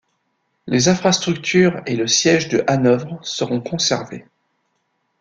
Les 0.65 0.89
infrastructures 0.89 1.83
et 1.85 1.95
le 1.95 2.07
siège 2.07 2.49
de 2.49 2.63
Hanovre 2.65 3.19
seront 3.21 3.61
conservés. 3.61 4.25